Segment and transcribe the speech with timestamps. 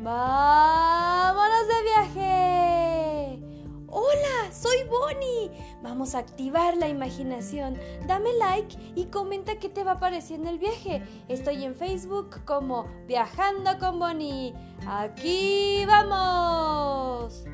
[0.00, 3.40] ¡Vámonos de viaje!
[3.88, 4.52] ¡Hola!
[4.52, 5.50] Soy Bonnie.
[5.82, 7.78] Vamos a activar la imaginación.
[8.06, 11.02] Dame like y comenta qué te va pareciendo el viaje.
[11.28, 14.54] Estoy en Facebook como Viajando con Bonnie.
[14.86, 17.44] ¡Aquí vamos!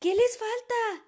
[0.00, 1.04] ¿Qué les falta?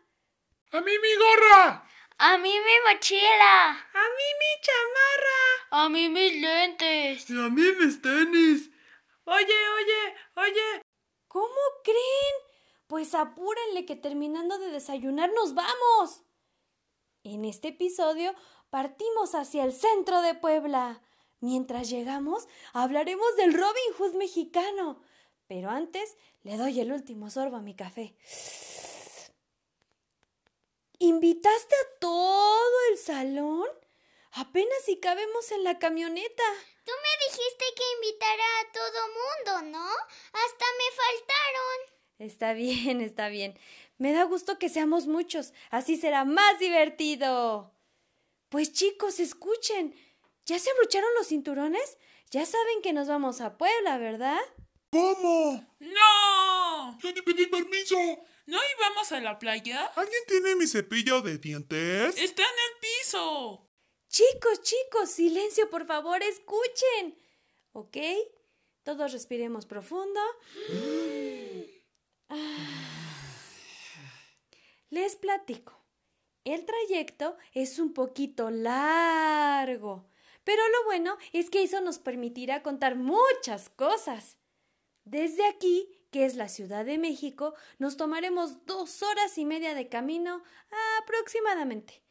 [0.72, 1.84] ¡A mí mi gorra!
[2.18, 3.70] A mí mi mochila.
[3.70, 5.51] A mí mi chamarra.
[5.74, 7.30] A mí mis lentes.
[7.30, 8.70] Y a mí mis tenis.
[9.24, 9.38] Oye,
[9.78, 10.82] oye, oye.
[11.28, 12.34] ¿Cómo creen?
[12.86, 16.24] Pues apúrenle que terminando de desayunar nos vamos.
[17.24, 18.34] En este episodio
[18.68, 21.00] partimos hacia el centro de Puebla.
[21.40, 25.00] Mientras llegamos, hablaremos del Robin Hood mexicano.
[25.46, 28.14] Pero antes le doy el último sorbo a mi café.
[30.98, 33.81] ¿Invitaste a todo el salón?
[34.34, 36.42] Apenas si cabemos en la camioneta.
[36.84, 39.86] Tú me dijiste que invitara a todo mundo, ¿no?
[39.86, 42.02] Hasta me faltaron.
[42.18, 43.58] Está bien, está bien.
[43.98, 45.52] Me da gusto que seamos muchos.
[45.70, 47.74] Así será más divertido.
[48.48, 49.94] Pues chicos, escuchen.
[50.46, 51.98] ¿Ya se abrocharon los cinturones?
[52.30, 54.40] Ya saben que nos vamos a Puebla, ¿verdad?
[54.90, 55.66] ¿Cómo?
[55.78, 56.98] ¡No!
[57.00, 57.96] Yo ni pedí permiso.
[58.46, 59.86] ¿No íbamos a la playa?
[59.94, 62.16] ¿Alguien tiene mi cepillo de dientes?
[62.16, 63.68] Está en el piso.
[64.12, 67.18] Chicos, chicos, silencio, por favor, escuchen.
[67.72, 67.96] ¿Ok?
[68.82, 70.20] Todos respiremos profundo.
[74.90, 75.82] Les platico.
[76.44, 80.10] El trayecto es un poquito largo,
[80.44, 84.36] pero lo bueno es que eso nos permitirá contar muchas cosas.
[85.04, 89.88] Desde aquí, que es la Ciudad de México, nos tomaremos dos horas y media de
[89.88, 90.42] camino
[91.00, 92.02] aproximadamente.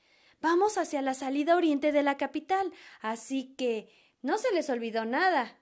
[0.42, 3.90] Vamos hacia la salida oriente de la capital, así que
[4.22, 5.60] no se les olvidó nada.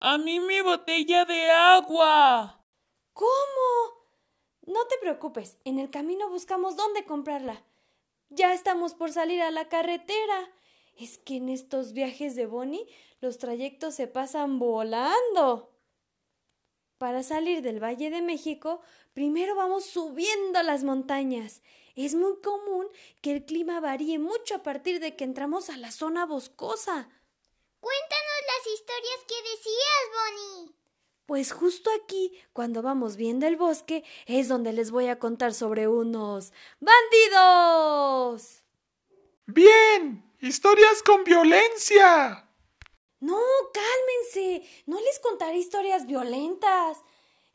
[0.00, 2.64] A mí mi botella de agua.
[3.12, 3.96] ¿Cómo?
[4.66, 7.62] No te preocupes, en el camino buscamos dónde comprarla.
[8.30, 10.50] Ya estamos por salir a la carretera.
[10.98, 12.86] Es que en estos viajes de Bonnie
[13.20, 15.72] los trayectos se pasan volando.
[16.98, 18.80] Para salir del Valle de México,
[19.12, 21.62] primero vamos subiendo las montañas.
[21.96, 22.86] Es muy común
[23.22, 27.08] que el clima varíe mucho a partir de que entramos a la zona boscosa.
[27.80, 30.74] Cuéntanos las historias que decías, Bonnie.
[31.24, 35.88] Pues justo aquí, cuando vamos viendo el bosque, es donde les voy a contar sobre
[35.88, 38.62] unos bandidos.
[39.46, 42.46] Bien, historias con violencia.
[43.20, 43.40] No,
[43.72, 44.68] cálmense.
[44.84, 46.98] No les contaré historias violentas.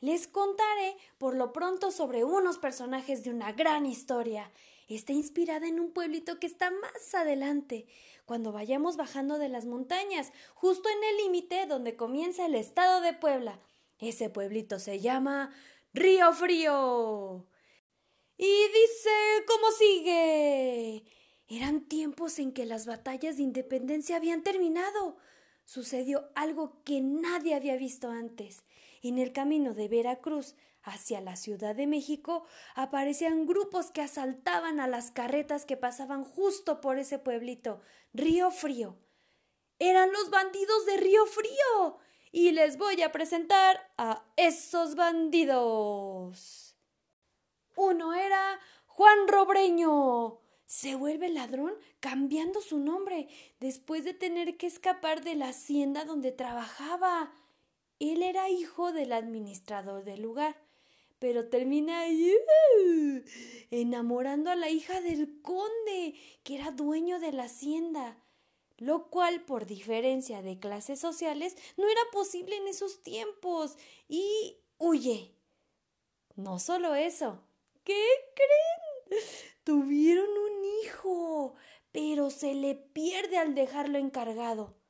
[0.02, 4.52] Les contaré por lo pronto sobre unos personajes de una gran historia.
[4.88, 7.86] Está inspirada en un pueblito que está más adelante,
[8.26, 13.14] cuando vayamos bajando de las montañas, justo en el límite donde comienza el estado de
[13.14, 13.60] Puebla.
[14.00, 15.54] Ese pueblito se llama
[15.94, 17.46] Río Frío.
[18.38, 19.12] Y dice
[19.48, 21.04] cómo sigue.
[21.48, 25.18] Eran tiempos en que las batallas de independencia habían terminado.
[25.66, 28.64] Sucedió algo que nadie había visto antes.
[29.02, 32.46] En el camino de Veracruz hacia la Ciudad de México
[32.76, 37.82] aparecían grupos que asaltaban a las carretas que pasaban justo por ese pueblito,
[38.14, 38.98] Río Frío.
[39.80, 41.98] Eran los bandidos de Río Frío.
[42.32, 46.78] Y les voy a presentar a esos bandidos.
[47.76, 50.40] Uno era Juan Robreño.
[50.66, 53.28] Se vuelve ladrón cambiando su nombre
[53.60, 57.34] después de tener que escapar de la hacienda donde trabajaba.
[58.02, 60.58] Él era hijo del administrador del lugar,
[61.20, 63.22] pero termina uh,
[63.70, 68.18] enamorando a la hija del conde, que era dueño de la hacienda,
[68.78, 73.78] lo cual, por diferencia de clases sociales, no era posible en esos tiempos,
[74.10, 75.36] y huye.
[76.36, 77.44] No solo eso.
[77.84, 79.22] ¿Qué creen?
[79.64, 81.54] Tuvieron un hijo,
[81.92, 84.81] pero se le pierde al dejarlo encargado.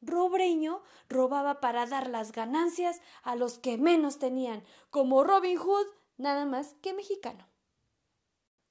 [0.00, 5.86] Robreño robaba para dar las ganancias a los que menos tenían, como Robin Hood,
[6.16, 7.46] nada más que mexicano.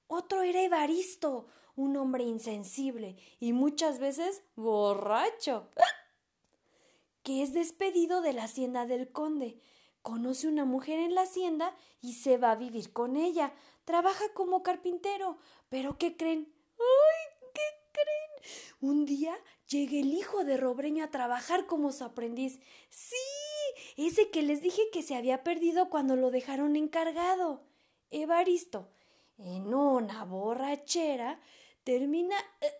[0.07, 5.69] Otro era Evaristo, un hombre insensible y muchas veces borracho,
[7.24, 9.59] que es despedido de la hacienda del conde.
[10.01, 13.53] Conoce una mujer en la hacienda y se va a vivir con ella.
[13.83, 15.38] Trabaja como carpintero.
[15.68, 16.47] Pero ¿qué creen?
[16.79, 17.50] ¡Ay!
[17.53, 18.26] ¿Qué creen?
[18.79, 19.35] Un día
[19.68, 22.59] llega el hijo de Robreño a trabajar como su aprendiz.
[22.89, 23.15] Sí,
[23.95, 27.63] ese que les dije que se había perdido cuando lo dejaron encargado.
[28.12, 28.89] Evaristo,
[29.38, 31.39] en una borrachera,
[31.83, 32.71] termina eh,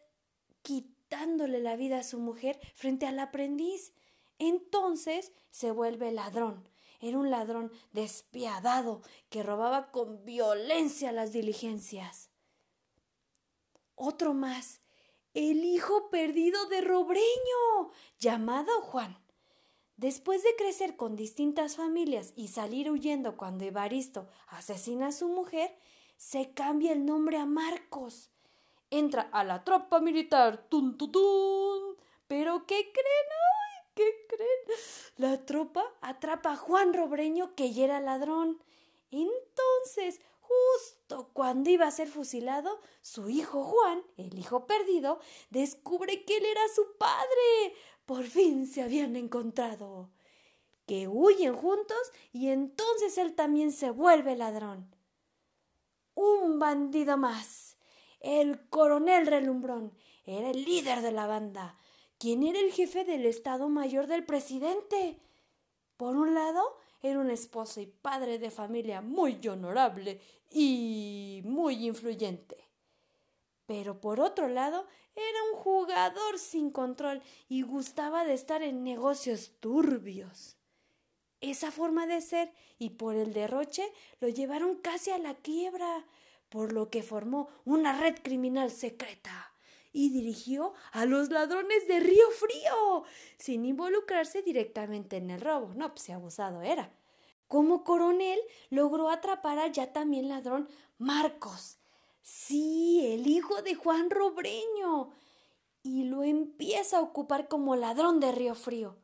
[0.62, 3.94] quitándole la vida a su mujer frente al aprendiz.
[4.38, 6.70] Entonces se vuelve ladrón.
[7.00, 12.30] Era un ladrón despiadado que robaba con violencia las diligencias.
[13.96, 14.82] Otro más,
[15.38, 19.20] el hijo perdido de Robreño, llamado Juan.
[19.96, 25.78] Después de crecer con distintas familias y salir huyendo cuando Evaristo asesina a su mujer,
[26.18, 28.32] se cambia el nombre a Marcos.
[28.90, 31.98] Entra a la tropa militar, tun, tun, tun.
[32.28, 33.28] Pero ¿qué creen?
[33.30, 33.92] ¡Ay!
[33.94, 34.80] ¿Qué creen?
[35.18, 38.60] La tropa atrapa a Juan Robreño, que ya era ladrón.
[39.12, 46.38] Entonces, justo cuando iba a ser fusilado, su hijo Juan, el hijo perdido, descubre que
[46.38, 47.76] él era su padre.
[48.06, 50.12] Por fin se habían encontrado.
[50.86, 51.98] Que huyen juntos
[52.32, 54.96] y entonces él también se vuelve ladrón.
[56.14, 57.78] Un bandido más.
[58.20, 61.78] El coronel Relumbrón era el líder de la banda,
[62.18, 65.22] quien era el jefe del Estado Mayor del presidente.
[65.98, 70.22] Por un lado, era un esposo y padre de familia muy honorable
[70.52, 72.58] y muy influyente.
[73.66, 74.86] Pero por otro lado,
[75.16, 80.56] era un jugador sin control y gustaba de estar en negocios turbios.
[81.42, 83.92] Esa forma de ser y por el derroche
[84.22, 86.06] lo llevaron casi a la quiebra,
[86.50, 89.52] por lo que formó una red criminal secreta
[89.92, 93.04] y dirigió a los ladrones de Río Frío,
[93.38, 95.74] sin involucrarse directamente en el robo.
[95.74, 96.92] No, pues abusado era.
[97.48, 98.40] Como coronel
[98.70, 100.68] logró atrapar al ya también ladrón
[100.98, 101.78] Marcos,
[102.30, 105.12] Sí, el hijo de Juan Robreño.
[105.82, 108.98] Y lo empieza a ocupar como ladrón de Río Frío.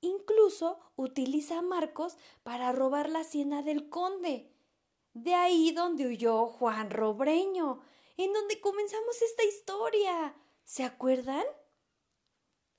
[0.00, 4.54] Incluso utiliza a Marcos para robar la hacienda del conde.
[5.14, 7.80] De ahí donde huyó Juan Robreño,
[8.24, 10.34] en donde comenzamos esta historia.
[10.64, 11.44] ¿Se acuerdan?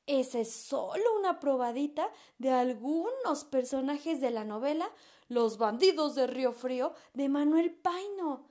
[0.06, 4.92] Esa es solo una probadita de algunos personajes de la novela
[5.28, 8.50] Los bandidos de Río Frío de Manuel Paino.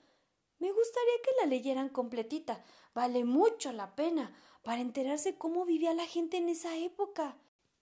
[0.58, 2.64] Me gustaría que la leyeran completita.
[2.94, 7.36] Vale mucho la pena para enterarse cómo vivía la gente en esa época.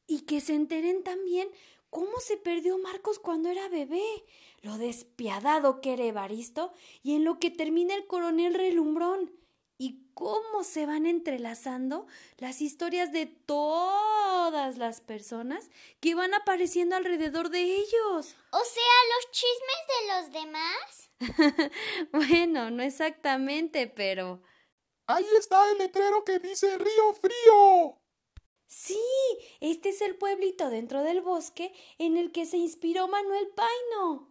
[0.06, 1.48] Y que se enteren también
[1.90, 4.24] cómo se perdió Marcos cuando era bebé,
[4.62, 9.34] lo despiadado que era Evaristo y en lo que termina el coronel Relumbrón.
[9.80, 12.08] Y cómo se van entrelazando
[12.38, 15.70] las historias de todas las personas
[16.00, 18.34] que van apareciendo alrededor de ellos.
[18.50, 21.10] O sea, los chismes de los demás.
[22.12, 24.42] bueno, no exactamente, pero...
[25.06, 27.98] Ahí está el letrero que dice Río Frío.
[28.70, 29.00] Sí,
[29.60, 34.28] este es el pueblito dentro del bosque en el que se inspiró Manuel Paino.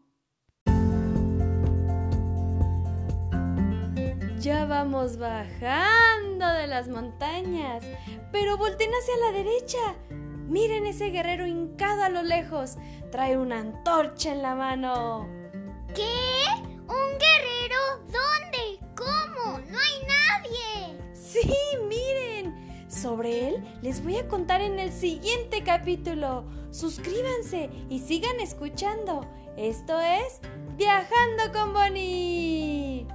[4.39, 7.83] Ya vamos bajando de las montañas,
[8.31, 9.95] pero volten hacia la derecha.
[10.11, 12.75] Miren ese guerrero hincado a lo lejos.
[13.11, 15.27] Trae una antorcha en la mano.
[15.95, 16.05] ¿Qué?
[16.87, 18.05] ¿Un guerrero?
[18.05, 18.79] ¿Dónde?
[18.95, 19.57] ¿Cómo?
[19.57, 20.95] No hay nadie.
[21.15, 21.49] Sí,
[21.87, 21.96] miren.
[23.07, 26.43] Sobre él les voy a contar en el siguiente capítulo.
[26.71, 29.25] Suscríbanse y sigan escuchando.
[29.55, 30.41] Esto es
[30.75, 33.07] Viajando con Bonnie.